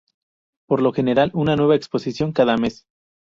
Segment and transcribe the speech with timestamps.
[0.67, 2.85] Por lo general, una nueva exposición cada mes.